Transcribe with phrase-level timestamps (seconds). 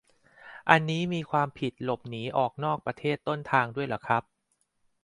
[0.69, 4.23] อันนี้มีความผิดหลบหนีออกนอกประเทศต้นทางด้วยเหรอครับ